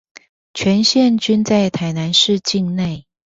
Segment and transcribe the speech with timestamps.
[0.55, 3.05] 全線均在台南市境內